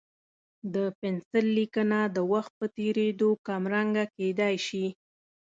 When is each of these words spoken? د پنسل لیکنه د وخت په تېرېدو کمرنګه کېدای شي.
د 0.73 0.75
پنسل 0.99 1.45
لیکنه 1.59 1.99
د 2.15 2.17
وخت 2.31 2.51
په 2.59 2.65
تېرېدو 2.77 3.29
کمرنګه 3.47 4.05
کېدای 4.17 4.55
شي. 4.67 4.85